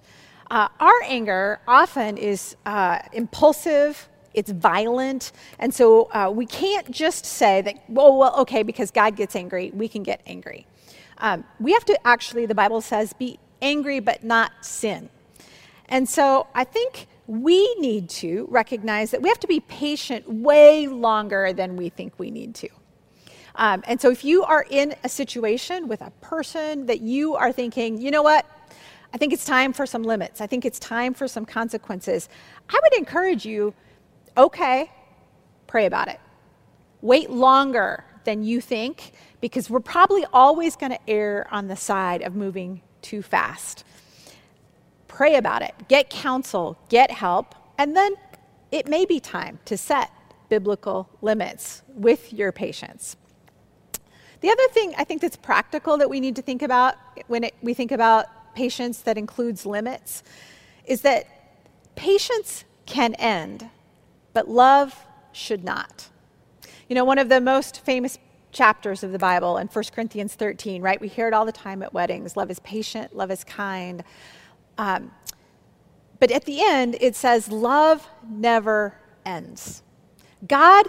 Uh, 0.52 0.68
our 0.80 1.02
anger 1.06 1.60
often 1.68 2.18
is 2.18 2.56
uh, 2.66 3.00
impulsive, 3.14 4.10
it's 4.34 4.52
violent, 4.52 5.32
and 5.60 5.74
so 5.74 6.10
uh, 6.12 6.32
we 6.34 6.46
can't 6.46 6.90
just 6.92 7.26
say 7.26 7.62
that, 7.62 7.76
well, 7.88 8.18
well, 8.18 8.36
okay, 8.40 8.64
because 8.64 8.92
God 8.92 9.16
gets 9.16 9.36
angry, 9.36 9.72
we 9.74 9.88
can 9.88 10.04
get 10.04 10.22
angry. 10.26 10.66
Um, 11.20 11.44
we 11.60 11.74
have 11.74 11.86
to 11.86 12.08
actually, 12.08 12.46
the 12.46 12.56
Bible 12.56 12.82
says, 12.82 13.14
be 13.14 13.40
angry 13.62 14.00
but 14.00 14.24
not 14.24 14.52
sin. 14.62 15.10
And 15.88 16.08
so 16.08 16.48
I 16.54 16.64
think 16.64 17.08
we 17.28 17.76
need 17.76 18.10
to 18.10 18.48
recognize 18.50 19.12
that 19.12 19.22
we 19.22 19.30
have 19.30 19.40
to 19.40 19.48
be 19.48 19.60
patient 19.60 20.28
way 20.28 20.88
longer 20.88 21.54
than 21.54 21.76
we 21.76 21.90
think 21.90 22.14
we 22.18 22.32
need 22.32 22.56
to. 22.56 22.70
Um, 23.60 23.84
and 23.88 24.00
so 24.00 24.10
if 24.10 24.24
you 24.24 24.44
are 24.46 24.66
in 24.70 24.96
a 25.04 25.10
situation 25.10 25.90
with 25.90 26.02
a 26.02 26.12
person 26.22 26.86
that 26.86 27.02
you 27.02 27.36
are 27.36 27.52
thinking, 27.52 28.00
you 28.00 28.10
know 28.10 28.24
what, 28.24 28.46
I 29.14 29.18
think 29.18 29.34
it's 29.34 29.44
time 29.44 29.74
for 29.74 29.86
some 29.86 30.02
limits, 30.02 30.40
I 30.40 30.48
think 30.48 30.64
it's 30.64 30.80
time 30.80 31.14
for 31.14 31.28
some 31.28 31.46
consequences, 31.46 32.30
I 32.70 32.80
would 32.82 32.94
encourage 32.98 33.46
you, 33.46 33.74
okay, 34.38 34.90
pray 35.68 35.86
about 35.86 36.08
it. 36.08 36.22
Wait 37.02 37.30
longer 37.30 38.06
than 38.24 38.44
you 38.44 38.62
think 38.62 39.12
because 39.42 39.70
we're 39.70 39.82
probably 39.82 40.26
always 40.32 40.78
going 40.78 40.94
to 40.94 41.10
err 41.10 41.46
on 41.52 41.68
the 41.68 41.76
side 41.76 42.22
of 42.22 42.36
moving 42.36 42.82
too 43.02 43.22
fast. 43.22 43.84
Pray 45.10 45.36
about 45.36 45.64
it, 45.64 45.74
get 45.90 46.10
counsel, 46.10 46.78
get 46.88 47.12
help, 47.12 47.56
and 47.78 47.94
then 47.94 48.14
it 48.72 48.88
may 48.88 49.04
be 49.04 49.20
time 49.20 49.60
to 49.66 49.76
set 49.76 50.12
biblical 50.48 51.10
limits 51.22 51.82
with 51.94 52.32
your 52.32 52.54
patience. 52.54 53.18
The 54.42 54.50
other 54.50 54.68
thing 54.70 54.94
I 54.98 55.04
think 55.04 55.22
that's 55.22 55.36
practical 55.36 55.98
that 55.98 56.10
we 56.10 56.20
need 56.20 56.36
to 56.38 56.42
think 56.42 56.62
about 56.62 56.96
when 57.28 57.44
it, 57.46 57.56
we 57.62 57.74
think 57.74 57.92
about 57.92 58.28
patience 58.56 59.02
that 59.02 59.18
includes 59.18 59.66
limits 59.66 60.24
is 60.86 61.02
that 61.02 61.28
patience 61.96 62.64
can 62.86 63.14
end, 63.16 63.70
but 64.34 64.48
love 64.48 65.06
should 65.32 65.64
not. 65.64 66.10
You 66.88 66.96
know, 66.96 67.04
one 67.04 67.20
of 67.20 67.30
the 67.30 67.42
most 67.42 67.86
famous 67.86 68.18
chapters 68.52 69.04
of 69.04 69.12
the 69.12 69.20
Bible 69.20 69.58
in 69.58 69.68
1 69.68 69.86
Corinthians 69.94 70.34
13, 70.34 70.82
right? 70.82 71.00
We 71.00 71.08
hear 71.08 71.28
it 71.28 71.34
all 71.34 71.46
the 71.46 71.52
time 71.52 71.84
at 71.84 71.94
weddings 71.94 72.36
love 72.36 72.50
is 72.50 72.60
patient, 72.60 73.16
love 73.16 73.32
is 73.32 73.44
kind. 73.44 74.04
Um, 74.78 75.12
but 76.20 76.32
at 76.32 76.46
the 76.46 76.62
end, 76.62 76.98
it 77.00 77.16
says, 77.16 77.50
love 77.50 78.08
never 78.28 78.96
ends. 79.26 79.84
God 80.48 80.88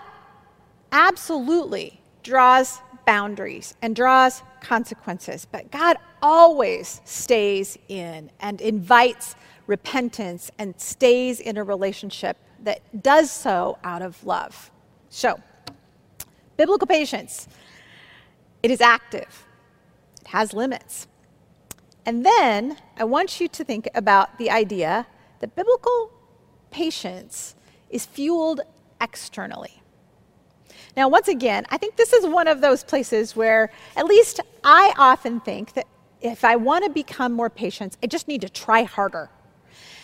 absolutely 0.92 2.00
draws 2.22 2.80
boundaries 3.10 3.74
and 3.82 3.96
draws 3.96 4.44
consequences, 4.60 5.44
but 5.50 5.68
God 5.72 5.96
always 6.22 7.00
stays 7.04 7.76
in 7.88 8.30
and 8.38 8.60
invites 8.60 9.34
repentance 9.66 10.52
and 10.60 10.80
stays 10.80 11.40
in 11.40 11.56
a 11.56 11.64
relationship 11.64 12.36
that 12.62 13.02
does 13.02 13.28
so 13.28 13.78
out 13.82 14.00
of 14.00 14.24
love. 14.24 14.70
So, 15.08 15.40
biblical 16.56 16.86
patience, 16.86 17.48
it 18.62 18.70
is 18.70 18.80
active, 18.80 19.44
it 20.20 20.28
has 20.28 20.52
limits. 20.52 21.08
And 22.06 22.24
then 22.24 22.76
I 22.96 23.02
want 23.02 23.40
you 23.40 23.48
to 23.48 23.64
think 23.64 23.88
about 23.92 24.38
the 24.38 24.52
idea 24.52 25.08
that 25.40 25.56
biblical 25.56 26.12
patience 26.70 27.56
is 27.90 28.06
fueled 28.06 28.60
externally. 29.00 29.82
Now, 30.96 31.08
once 31.08 31.28
again, 31.28 31.66
I 31.70 31.78
think 31.78 31.96
this 31.96 32.12
is 32.12 32.26
one 32.26 32.48
of 32.48 32.60
those 32.60 32.82
places 32.82 33.36
where, 33.36 33.70
at 33.96 34.06
least 34.06 34.40
I 34.64 34.92
often 34.98 35.40
think 35.40 35.72
that 35.74 35.86
if 36.20 36.44
I 36.44 36.56
want 36.56 36.84
to 36.84 36.90
become 36.90 37.32
more 37.32 37.48
patient, 37.48 37.96
I 38.02 38.06
just 38.06 38.28
need 38.28 38.40
to 38.42 38.48
try 38.48 38.82
harder. 38.82 39.30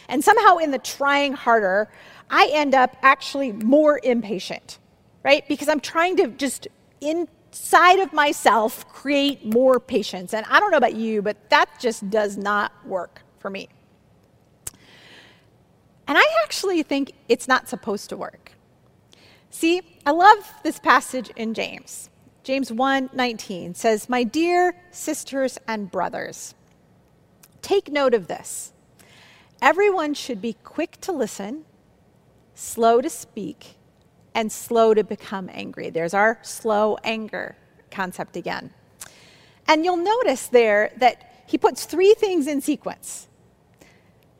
And 0.09 0.23
somehow, 0.23 0.59
in 0.59 0.71
the 0.71 0.79
trying 0.79 1.33
harder, 1.33 1.89
I 2.31 2.49
end 2.53 2.75
up 2.75 2.97
actually 3.03 3.53
more 3.53 4.01
impatient, 4.03 4.79
right? 5.25 5.47
Because 5.49 5.69
I'm 5.69 5.81
trying 5.81 6.17
to 6.19 6.29
just 6.29 6.69
inside 7.01 7.99
of 7.99 8.13
myself 8.13 8.89
create 8.89 9.45
more 9.45 9.81
patience. 9.81 10.33
And 10.33 10.47
I 10.49 10.61
don't 10.61 10.71
know 10.71 10.77
about 10.77 10.95
you, 10.95 11.23
but 11.23 11.51
that 11.51 11.69
just 11.81 12.09
does 12.11 12.37
not 12.37 12.73
work 12.87 13.23
for 13.39 13.51
me. 13.51 13.69
And 16.09 16.17
I 16.17 16.25
actually 16.45 16.83
think 16.85 17.13
it's 17.29 17.49
not 17.49 17.69
supposed 17.69 18.09
to 18.11 18.17
work. 18.17 18.53
See, 19.51 19.83
I 20.05 20.11
love 20.11 20.53
this 20.63 20.79
passage 20.79 21.31
in 21.37 21.55
James. 21.55 22.11
James 22.43 22.71
1:19 22.71 23.75
says, 23.75 24.09
"My 24.09 24.23
dear 24.23 24.77
sisters 24.91 25.59
and 25.67 25.91
brothers, 25.91 26.55
take 27.63 27.91
note 27.91 28.15
of 28.15 28.29
this. 28.29 28.73
Everyone 29.61 30.15
should 30.15 30.41
be 30.41 30.53
quick 30.53 31.01
to 31.01 31.13
listen, 31.13 31.65
slow 32.55 33.01
to 33.01 33.11
speak, 33.11 33.77
and 34.35 34.53
slow 34.53 34.95
to 34.95 35.03
become 35.03 35.51
angry." 35.53 35.91
There's 35.91 36.15
our 36.15 36.39
slow 36.43 36.99
anger 37.03 37.57
concept 37.91 38.37
again. 38.37 38.73
And 39.67 39.85
you'll 39.85 39.97
notice 39.97 40.47
there 40.47 40.93
that 40.99 41.45
he 41.47 41.59
puts 41.59 41.85
three 41.85 42.15
things 42.15 42.47
in 42.47 42.61
sequence. 42.61 43.27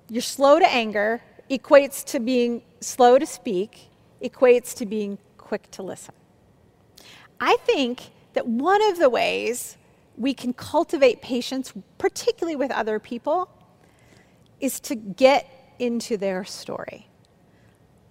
You're 0.09 0.23
slow 0.23 0.59
to 0.59 0.69
anger 0.69 1.23
equates 1.51 2.05
to 2.05 2.21
being 2.21 2.63
slow 2.81 3.19
to 3.19 3.27
speak 3.27 3.89
equates 4.23 4.75
to 4.77 4.87
being 4.87 5.19
quick 5.39 5.71
to 5.73 5.83
listen. 5.83 6.15
I 7.41 7.57
think 7.65 8.11
that 8.33 8.47
one 8.47 8.83
of 8.91 8.99
the 8.99 9.11
ways 9.11 9.77
we 10.17 10.33
can 10.35 10.53
cultivate 10.53 11.21
patience, 11.21 11.73
particularly 11.99 12.57
with 12.57 12.71
other 12.71 12.99
people, 12.99 13.51
is 14.61 14.81
to 14.81 14.95
get 14.95 15.75
into 15.79 16.17
their 16.17 16.45
story, 16.45 17.09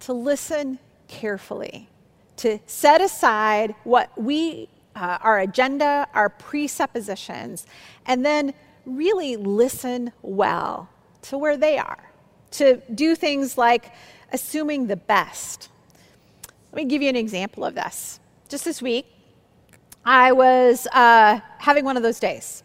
to 0.00 0.12
listen 0.12 0.78
carefully, 1.08 1.88
to 2.36 2.58
set 2.66 3.00
aside 3.00 3.74
what 3.84 4.10
we, 4.20 4.68
uh, 4.94 5.18
our 5.22 5.40
agenda, 5.40 6.06
our 6.14 6.28
presuppositions, 6.28 7.66
and 8.06 8.24
then 8.24 8.54
really 8.84 9.36
listen 9.36 10.12
well 10.22 10.88
to 11.22 11.36
where 11.36 11.56
they 11.56 11.78
are, 11.78 12.10
to 12.52 12.80
do 12.94 13.16
things 13.16 13.58
like 13.58 13.92
assuming 14.32 14.86
the 14.86 14.96
best. 14.96 15.70
Let 16.76 16.84
me 16.84 16.90
give 16.90 17.00
you 17.00 17.08
an 17.08 17.16
example 17.16 17.64
of 17.64 17.74
this. 17.74 18.20
Just 18.50 18.66
this 18.66 18.82
week, 18.82 19.06
I 20.04 20.32
was 20.32 20.86
uh, 20.92 21.40
having 21.56 21.86
one 21.86 21.96
of 21.96 22.02
those 22.02 22.20
days. 22.20 22.62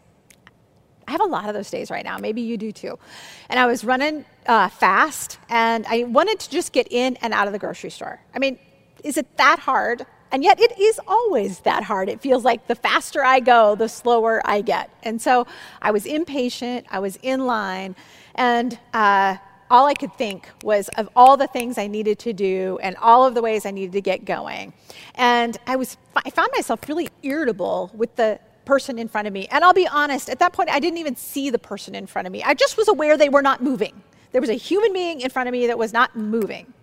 I 1.08 1.12
have 1.12 1.22
a 1.22 1.25
lot 1.27 1.48
of 1.48 1.53
those 1.53 1.72
days 1.72 1.89
right 1.89 2.03
now. 2.03 2.18
Maybe 2.18 2.41
you 2.41 2.58
do 2.58 2.74
too. 2.74 3.00
And 3.48 3.58
I 3.58 3.65
was 3.68 3.86
running 3.86 4.25
uh, 4.48 4.68
fast, 4.68 5.39
and 5.48 5.86
I 5.88 6.03
wanted 6.03 6.41
to 6.41 6.50
just 6.50 6.74
get 6.74 6.91
in 6.91 7.15
and 7.22 7.34
out 7.34 7.48
of 7.48 7.53
the 7.53 7.60
grocery 7.60 7.89
store. 7.89 8.20
I 8.36 8.39
mean, 8.39 8.60
is 9.01 9.15
it 9.15 9.38
that 9.38 9.60
hard? 9.60 10.06
And 10.34 10.44
yet, 10.44 10.60
it 10.60 10.77
is 10.77 11.00
always 11.08 11.62
that 11.62 11.84
hard. 11.84 12.10
It 12.10 12.20
feels 12.20 12.44
like 12.44 12.68
the 12.68 12.75
faster 12.75 13.24
I 13.24 13.39
go, 13.39 13.75
the 13.75 13.88
slower 13.88 14.41
I 14.44 14.60
get. 14.60 14.89
And 15.03 15.22
so 15.22 15.48
I 15.82 15.91
was 15.91 16.06
impatient, 16.06 16.86
I 16.91 17.00
was 17.00 17.18
in 17.24 17.46
line, 17.46 17.96
and 18.36 18.77
uh, 18.94 19.38
all 19.72 19.88
I 19.88 19.94
could 19.94 20.13
think 20.16 20.50
was 20.63 20.90
of 20.98 21.10
all 21.16 21.38
the 21.38 21.48
things 21.48 21.78
I 21.78 21.88
needed 21.88 22.20
to 22.20 22.34
do 22.34 22.78
and 22.84 22.96
all 22.98 23.25
of 23.25 23.34
the 23.34 23.42
ways 23.42 23.66
I 23.66 23.72
needed 23.72 23.94
to 23.94 24.01
get 24.01 24.25
going. 24.25 24.74
And 25.16 25.58
I 25.66 25.78
was 25.78 25.98
I 26.16 26.30
found 26.30 26.50
myself 26.54 26.82
really 26.90 27.08
irritable 27.24 27.90
with 27.94 28.16
the 28.18 28.40
person 28.66 29.00
in 29.00 29.08
front 29.08 29.28
of 29.28 29.34
me. 29.34 29.48
And 29.50 29.63
I'll 29.63 29.74
be 29.74 29.88
honest, 29.88 30.30
at 30.30 30.40
that 30.40 30.51
point 30.51 30.70
I 30.70 30.80
didn't 30.80 31.00
even 31.00 31.16
see 31.16 31.50
the 31.50 31.58
person 31.58 31.96
in 31.96 32.06
front 32.06 32.28
of 32.28 32.34
me. 32.34 32.44
I 32.44 32.54
just 32.54 32.75
was 32.78 32.90
aware 32.90 33.18
they 33.18 33.30
were 33.30 33.42
not 33.42 33.63
moving. 33.63 34.04
There 34.34 34.42
was 34.42 34.50
a 34.50 34.56
human 34.56 34.92
being 34.92 35.22
in 35.22 35.30
front 35.30 35.48
of 35.48 35.54
me 35.54 35.68
that 35.68 35.78
was 35.78 35.94
not 35.94 36.16
moving. 36.18 36.74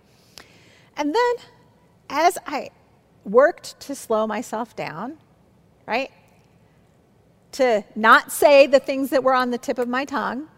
And 0.96 1.14
then 1.14 1.34
as 2.08 2.38
I 2.46 2.70
worked 3.24 3.78
to 3.80 3.94
slow 3.94 4.26
myself 4.26 4.74
down, 4.74 5.18
right? 5.86 6.10
To 7.52 7.84
not 7.94 8.32
say 8.32 8.66
the 8.66 8.80
things 8.80 9.10
that 9.10 9.22
were 9.22 9.34
on 9.34 9.50
the 9.50 9.58
tip 9.58 9.78
of 9.78 9.88
my 9.88 10.06
tongue, 10.06 10.48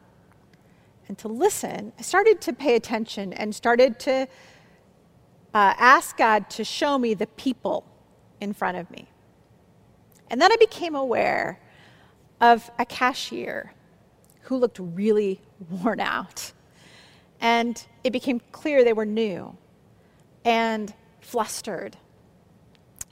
and 1.11 1.19
to 1.19 1.27
listen, 1.27 1.93
I 1.99 2.03
started 2.03 2.41
to 2.43 2.53
pay 2.53 2.77
attention 2.77 3.33
and 3.33 3.53
started 3.53 3.99
to 3.99 4.29
uh, 5.53 5.75
ask 5.77 6.17
God 6.17 6.49
to 6.51 6.63
show 6.63 6.99
me 6.99 7.15
the 7.15 7.27
people 7.27 7.85
in 8.41 8.53
front 8.53 8.77
of 8.77 8.89
me. 8.93 9.09
And 10.31 10.41
then 10.41 10.53
I 10.53 10.57
became 10.61 10.95
aware 10.95 11.59
of 12.41 12.71
a 12.79 12.87
cashier 12.87 13.75
who 14.43 14.57
looked 14.57 14.79
really 14.79 15.41
worn 15.69 15.99
out. 15.99 16.53
And 17.41 17.85
it 18.05 18.13
became 18.13 18.41
clear 18.53 18.85
they 18.85 18.93
were 18.93 19.05
new 19.05 19.57
and 20.45 20.95
flustered 21.21 21.97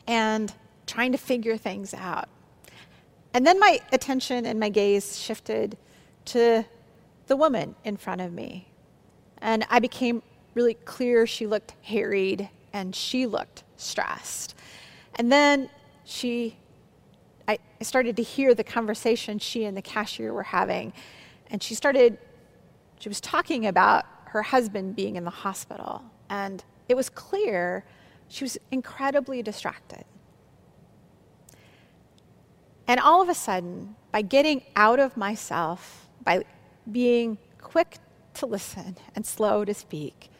and 0.06 0.54
trying 0.86 1.10
to 1.10 1.18
figure 1.18 1.56
things 1.56 1.94
out. 1.94 2.28
And 3.34 3.44
then 3.44 3.58
my 3.58 3.80
attention 3.90 4.46
and 4.46 4.60
my 4.60 4.68
gaze 4.68 5.18
shifted 5.18 5.76
to 6.26 6.64
the 7.28 7.36
woman 7.36 7.76
in 7.84 7.96
front 7.96 8.20
of 8.20 8.32
me. 8.32 8.68
And 9.40 9.64
I 9.70 9.78
became 9.78 10.22
really 10.54 10.74
clear 10.74 11.26
she 11.26 11.46
looked 11.46 11.74
harried 11.82 12.50
and 12.72 12.94
she 12.94 13.26
looked 13.26 13.62
stressed. 13.76 14.54
And 15.14 15.30
then 15.30 15.70
she, 16.04 16.56
I 17.46 17.58
started 17.80 18.16
to 18.16 18.22
hear 18.22 18.54
the 18.54 18.64
conversation 18.64 19.38
she 19.38 19.64
and 19.64 19.76
the 19.76 19.82
cashier 19.82 20.32
were 20.32 20.42
having. 20.42 20.92
And 21.50 21.62
she 21.62 21.74
started, 21.74 22.18
she 22.98 23.08
was 23.08 23.20
talking 23.20 23.66
about 23.66 24.04
her 24.26 24.42
husband 24.42 24.96
being 24.96 25.16
in 25.16 25.24
the 25.24 25.30
hospital. 25.30 26.02
And 26.28 26.64
it 26.88 26.96
was 26.96 27.08
clear 27.08 27.84
she 28.28 28.44
was 28.44 28.58
incredibly 28.70 29.42
distracted. 29.42 30.04
And 32.86 33.00
all 33.00 33.22
of 33.22 33.28
a 33.28 33.34
sudden, 33.34 33.96
by 34.12 34.22
getting 34.22 34.62
out 34.74 34.98
of 34.98 35.16
myself, 35.16 36.08
by 36.24 36.44
being 36.90 37.38
quick 37.60 37.98
to 38.34 38.46
listen 38.46 38.96
and 39.14 39.26
slow 39.26 39.64
to 39.64 39.74
speak, 39.74 40.30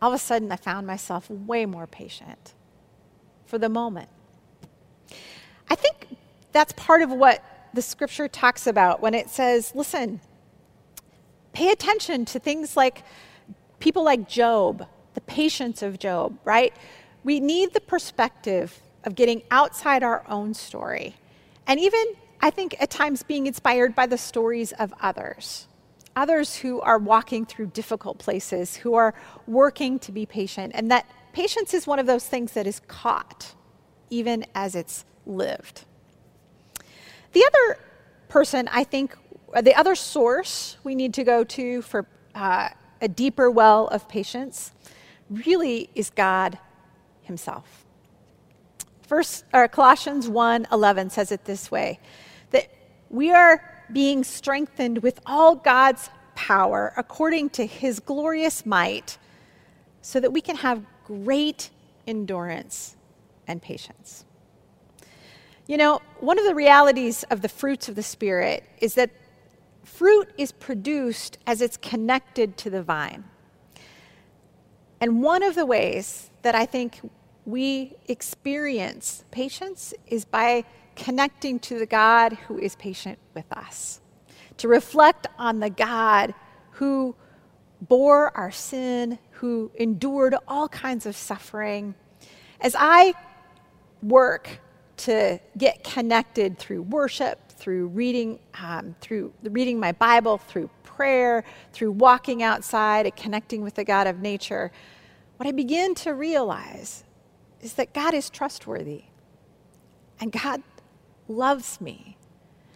all 0.00 0.10
of 0.10 0.14
a 0.14 0.18
sudden 0.18 0.50
I 0.50 0.56
found 0.56 0.86
myself 0.86 1.30
way 1.30 1.66
more 1.66 1.86
patient 1.86 2.54
for 3.46 3.58
the 3.58 3.68
moment. 3.68 4.08
I 5.68 5.74
think 5.74 6.08
that's 6.52 6.72
part 6.74 7.02
of 7.02 7.10
what 7.10 7.42
the 7.74 7.82
scripture 7.82 8.28
talks 8.28 8.66
about 8.66 9.00
when 9.00 9.14
it 9.14 9.30
says, 9.30 9.74
listen, 9.74 10.20
pay 11.52 11.70
attention 11.70 12.24
to 12.26 12.38
things 12.38 12.76
like 12.76 13.02
people 13.78 14.04
like 14.04 14.28
Job, 14.28 14.86
the 15.14 15.20
patience 15.22 15.82
of 15.82 15.98
Job, 15.98 16.38
right? 16.44 16.74
We 17.24 17.40
need 17.40 17.72
the 17.72 17.80
perspective 17.80 18.80
of 19.04 19.14
getting 19.14 19.42
outside 19.50 20.02
our 20.02 20.24
own 20.28 20.54
story 20.54 21.16
and 21.66 21.80
even 21.80 22.04
I 22.42 22.50
think 22.50 22.76
at 22.82 22.90
times 22.90 23.22
being 23.22 23.46
inspired 23.46 23.94
by 23.94 24.06
the 24.06 24.18
stories 24.18 24.72
of 24.72 24.92
others, 25.00 25.68
others 26.16 26.56
who 26.56 26.80
are 26.80 26.98
walking 26.98 27.46
through 27.46 27.66
difficult 27.66 28.18
places, 28.18 28.74
who 28.74 28.94
are 28.94 29.14
working 29.46 30.00
to 30.00 30.10
be 30.10 30.26
patient, 30.26 30.72
and 30.74 30.90
that 30.90 31.08
patience 31.32 31.72
is 31.72 31.86
one 31.86 32.00
of 32.00 32.06
those 32.06 32.26
things 32.26 32.52
that 32.52 32.66
is 32.66 32.80
caught 32.88 33.54
even 34.10 34.44
as 34.56 34.74
it's 34.74 35.04
lived. 35.24 35.84
The 37.32 37.44
other 37.46 37.78
person, 38.28 38.68
I 38.72 38.84
think, 38.84 39.16
the 39.62 39.74
other 39.74 39.94
source 39.94 40.76
we 40.82 40.96
need 40.96 41.14
to 41.14 41.24
go 41.24 41.44
to 41.44 41.80
for 41.82 42.06
uh, 42.34 42.70
a 43.00 43.08
deeper 43.08 43.50
well 43.50 43.86
of 43.88 44.08
patience 44.08 44.72
really 45.30 45.90
is 45.94 46.10
God 46.10 46.58
Himself. 47.22 47.84
First, 49.02 49.44
or 49.52 49.68
Colossians 49.68 50.28
1 50.28 50.68
11 50.72 51.10
says 51.10 51.32
it 51.32 51.44
this 51.44 51.70
way 51.70 52.00
we 53.12 53.30
are 53.30 53.62
being 53.92 54.24
strengthened 54.24 55.02
with 55.02 55.20
all 55.26 55.54
God's 55.54 56.10
power 56.34 56.92
according 56.96 57.50
to 57.50 57.66
his 57.66 58.00
glorious 58.00 58.66
might 58.66 59.18
so 60.00 60.18
that 60.18 60.32
we 60.32 60.40
can 60.40 60.56
have 60.56 60.84
great 61.04 61.70
endurance 62.06 62.96
and 63.46 63.60
patience. 63.60 64.24
You 65.66 65.76
know, 65.76 66.00
one 66.18 66.38
of 66.38 66.44
the 66.44 66.54
realities 66.54 67.22
of 67.24 67.42
the 67.42 67.48
fruits 67.48 67.88
of 67.88 67.94
the 67.94 68.02
Spirit 68.02 68.64
is 68.80 68.94
that 68.94 69.10
fruit 69.84 70.32
is 70.38 70.50
produced 70.50 71.38
as 71.46 71.60
it's 71.60 71.76
connected 71.76 72.56
to 72.58 72.70
the 72.70 72.82
vine. 72.82 73.24
And 75.00 75.22
one 75.22 75.42
of 75.42 75.54
the 75.54 75.66
ways 75.66 76.30
that 76.42 76.54
I 76.54 76.64
think 76.64 77.00
we 77.44 77.94
experience 78.08 79.24
patience 79.30 79.92
is 80.06 80.24
by 80.24 80.64
connecting 80.96 81.58
to 81.60 81.78
the 81.78 81.86
God 81.86 82.34
who 82.46 82.58
is 82.58 82.76
patient 82.76 83.18
with 83.34 83.50
us, 83.52 84.00
to 84.58 84.68
reflect 84.68 85.26
on 85.38 85.60
the 85.60 85.70
God 85.70 86.34
who 86.72 87.14
bore 87.80 88.36
our 88.36 88.50
sin, 88.50 89.18
who 89.32 89.70
endured 89.74 90.34
all 90.46 90.68
kinds 90.68 91.06
of 91.06 91.16
suffering. 91.16 91.94
As 92.60 92.76
I 92.78 93.14
work 94.02 94.60
to 94.98 95.40
get 95.58 95.82
connected 95.82 96.58
through 96.58 96.82
worship, 96.82 97.50
through 97.50 97.88
reading, 97.88 98.38
um, 98.60 98.94
through 99.00 99.32
reading 99.42 99.80
my 99.80 99.92
Bible, 99.92 100.38
through 100.38 100.70
prayer, 100.84 101.44
through 101.72 101.92
walking 101.92 102.42
outside 102.42 103.06
and 103.06 103.16
connecting 103.16 103.62
with 103.62 103.74
the 103.74 103.84
God 103.84 104.06
of 104.06 104.20
nature, 104.20 104.70
what 105.36 105.48
I 105.48 105.52
begin 105.52 105.94
to 105.96 106.14
realize 106.14 107.04
is 107.60 107.74
that 107.74 107.92
God 107.92 108.14
is 108.14 108.30
trustworthy. 108.30 109.04
And 110.20 110.30
God 110.30 110.62
loves 111.28 111.80
me. 111.80 112.16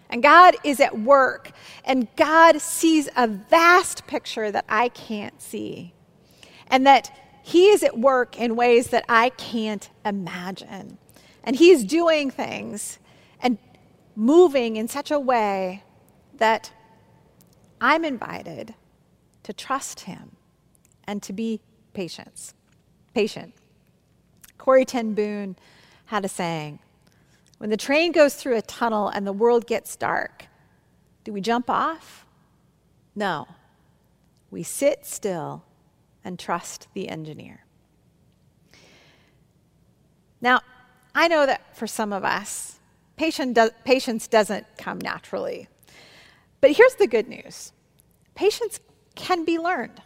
And 0.08 0.22
God 0.22 0.56
is 0.62 0.78
at 0.78 0.98
work, 1.00 1.50
and 1.84 2.06
God 2.16 2.60
sees 2.60 3.08
a 3.16 3.26
vast 3.26 4.06
picture 4.06 4.52
that 4.52 4.64
I 4.68 4.88
can't 4.90 5.42
see. 5.42 5.94
And 6.68 6.86
that 6.86 7.12
He 7.42 7.68
is 7.68 7.82
at 7.82 7.98
work 7.98 8.38
in 8.38 8.54
ways 8.54 8.88
that 8.88 9.04
I 9.08 9.30
can't 9.30 9.88
imagine. 10.04 10.98
And 11.42 11.56
He's 11.56 11.84
doing 11.84 12.30
things 12.30 12.98
and 13.40 13.58
moving 14.14 14.76
in 14.76 14.86
such 14.86 15.10
a 15.10 15.18
way 15.18 15.82
that 16.34 16.72
I'm 17.80 18.04
invited 18.04 18.74
to 19.42 19.52
trust 19.52 20.00
Him 20.00 20.36
and 21.04 21.22
to 21.24 21.32
be 21.32 21.60
patient. 21.94 22.52
Patient. 23.12 23.54
Corrie 24.56 24.84
ten 24.84 25.14
Boom 25.14 25.56
had 26.06 26.24
a 26.24 26.28
saying 26.28 26.78
when 27.58 27.70
the 27.70 27.76
train 27.76 28.12
goes 28.12 28.34
through 28.34 28.56
a 28.56 28.62
tunnel 28.62 29.08
and 29.08 29.26
the 29.26 29.32
world 29.32 29.66
gets 29.66 29.96
dark, 29.96 30.46
do 31.24 31.32
we 31.32 31.40
jump 31.40 31.70
off? 31.70 32.26
No. 33.14 33.48
We 34.50 34.62
sit 34.62 35.06
still 35.06 35.64
and 36.24 36.38
trust 36.38 36.88
the 36.94 37.08
engineer. 37.08 37.64
Now, 40.40 40.60
I 41.14 41.28
know 41.28 41.46
that 41.46 41.76
for 41.76 41.86
some 41.86 42.12
of 42.12 42.24
us, 42.24 42.78
patience 43.16 44.28
doesn't 44.28 44.66
come 44.76 44.98
naturally. 44.98 45.68
But 46.60 46.72
here's 46.72 46.94
the 46.96 47.06
good 47.06 47.28
news 47.28 47.72
patience 48.34 48.80
can 49.14 49.44
be 49.44 49.58
learned, 49.58 50.02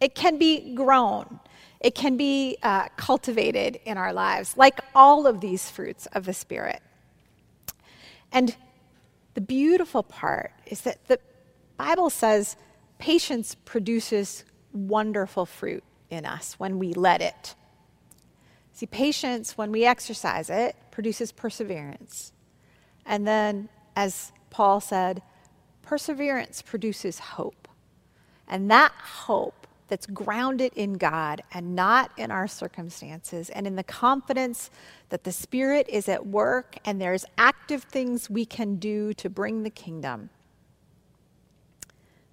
it 0.00 0.14
can 0.14 0.38
be 0.38 0.74
grown, 0.74 1.40
it 1.82 1.96
can 1.96 2.16
be 2.16 2.56
uh, 2.62 2.88
cultivated 2.96 3.80
in 3.84 3.98
our 3.98 4.12
lives, 4.12 4.56
like 4.56 4.80
all 4.94 5.26
of 5.26 5.40
these 5.40 5.68
fruits 5.68 6.06
of 6.12 6.24
the 6.24 6.32
Spirit. 6.32 6.80
And 8.30 8.56
the 9.34 9.40
beautiful 9.40 10.04
part 10.04 10.52
is 10.66 10.82
that 10.82 11.06
the 11.08 11.18
Bible 11.76 12.08
says 12.08 12.56
patience 12.98 13.56
produces 13.64 14.44
wonderful 14.72 15.44
fruit 15.44 15.82
in 16.08 16.24
us 16.24 16.54
when 16.54 16.78
we 16.78 16.92
let 16.92 17.20
it. 17.20 17.56
See, 18.72 18.86
patience, 18.86 19.58
when 19.58 19.72
we 19.72 19.84
exercise 19.84 20.48
it, 20.50 20.76
produces 20.92 21.32
perseverance. 21.32 22.32
And 23.04 23.26
then, 23.26 23.68
as 23.96 24.30
Paul 24.50 24.80
said, 24.80 25.22
perseverance 25.82 26.62
produces 26.62 27.18
hope. 27.18 27.68
And 28.46 28.70
that 28.70 28.92
hope 28.92 29.61
that's 29.92 30.06
grounded 30.06 30.72
in 30.74 30.94
God 30.94 31.42
and 31.52 31.76
not 31.76 32.12
in 32.16 32.30
our 32.30 32.48
circumstances, 32.48 33.50
and 33.50 33.66
in 33.66 33.76
the 33.76 33.82
confidence 33.82 34.70
that 35.10 35.24
the 35.24 35.32
Spirit 35.32 35.86
is 35.86 36.08
at 36.08 36.26
work 36.26 36.78
and 36.86 36.98
there's 36.98 37.26
active 37.36 37.82
things 37.82 38.30
we 38.30 38.46
can 38.46 38.76
do 38.76 39.12
to 39.12 39.28
bring 39.28 39.64
the 39.64 39.68
kingdom. 39.68 40.30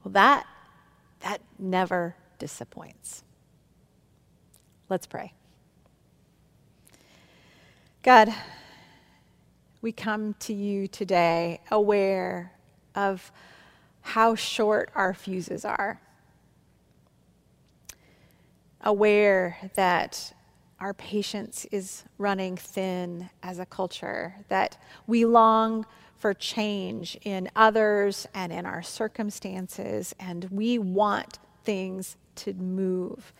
Well, 0.05 0.13
that, 0.13 0.47
that 1.19 1.41
never 1.59 2.15
disappoints. 2.37 3.25
Let's 4.87 5.05
pray. 5.05 5.33
God, 8.03 8.33
we 9.81 9.91
come 9.91 10.33
to 10.39 10.53
you 10.53 10.87
today 10.87 11.59
aware 11.69 12.53
of 12.95 13.33
how 13.99 14.35
short 14.35 14.91
our 14.95 15.13
fuses 15.13 15.65
are, 15.65 15.99
aware 18.81 19.57
that 19.75 20.33
our 20.79 20.93
patience 20.93 21.65
is 21.71 22.03
running 22.17 22.55
thin 22.55 23.29
as 23.43 23.59
a 23.59 23.65
culture, 23.65 24.35
that 24.47 24.77
we 25.07 25.25
long 25.25 25.85
for 26.17 26.33
change 26.33 27.17
in 27.23 27.49
others 27.55 28.27
and 28.33 28.51
in 28.51 28.65
our 28.65 28.81
circumstances, 28.81 30.15
and 30.19 30.45
we 30.51 30.77
want 30.77 31.39
things 31.63 32.17
to 32.35 32.53
move. 32.53 33.33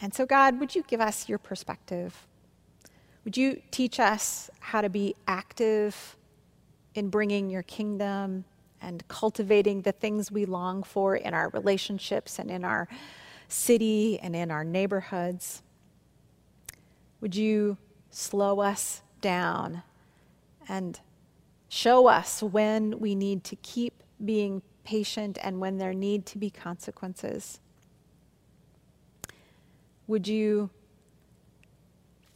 And 0.00 0.12
so, 0.12 0.26
God, 0.26 0.58
would 0.60 0.74
you 0.74 0.84
give 0.86 1.00
us 1.00 1.28
your 1.28 1.38
perspective? 1.38 2.26
Would 3.24 3.36
you 3.36 3.60
teach 3.70 3.98
us 3.98 4.50
how 4.60 4.80
to 4.80 4.88
be 4.88 5.14
active 5.26 6.16
in 6.94 7.08
bringing 7.08 7.50
your 7.50 7.62
kingdom 7.62 8.44
and 8.80 9.06
cultivating 9.08 9.82
the 9.82 9.92
things 9.92 10.30
we 10.30 10.44
long 10.44 10.82
for 10.82 11.16
in 11.16 11.34
our 11.34 11.48
relationships 11.50 12.38
and 12.38 12.50
in 12.50 12.64
our 12.64 12.86
city 13.48 14.18
and 14.20 14.34
in 14.34 14.50
our 14.50 14.64
neighborhoods? 14.64 15.62
Would 17.20 17.34
you 17.34 17.78
slow 18.10 18.60
us 18.60 19.02
down 19.20 19.82
and 20.68 21.00
show 21.68 22.06
us 22.06 22.42
when 22.42 23.00
we 23.00 23.14
need 23.14 23.44
to 23.44 23.56
keep 23.56 24.02
being 24.24 24.62
patient 24.84 25.38
and 25.42 25.60
when 25.60 25.78
there 25.78 25.94
need 25.94 26.26
to 26.26 26.38
be 26.38 26.50
consequences? 26.50 27.60
Would 30.06 30.28
you 30.28 30.70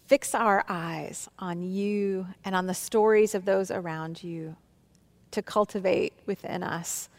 fix 0.06 0.34
our 0.34 0.64
eyes 0.68 1.28
on 1.38 1.62
you 1.62 2.26
and 2.42 2.56
on 2.56 2.66
the 2.66 2.74
stories 2.74 3.34
of 3.34 3.44
those 3.44 3.70
around 3.70 4.22
you 4.22 4.56
to 5.30 5.42
cultivate 5.42 6.14
within 6.24 6.62
us 6.62 7.10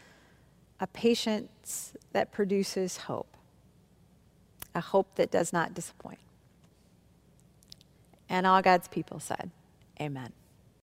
a 0.80 0.86
patience 0.88 1.92
that 2.12 2.32
produces 2.32 2.96
hope, 2.96 3.29
a 4.74 4.80
hope 4.80 5.14
that 5.16 5.30
does 5.30 5.52
not 5.52 5.74
disappoint? 5.74 6.18
And 8.28 8.46
all 8.46 8.62
God's 8.62 8.88
people 8.88 9.18
said, 9.20 9.50
Amen. 10.00 10.32